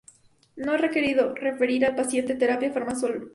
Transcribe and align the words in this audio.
No 0.55 0.73
es 0.73 0.81
requerido 0.81 1.35
referir 1.35 1.85
al 1.85 1.93
paciente 1.93 2.33
terapia 2.33 2.71
farmacológica. 2.73 3.29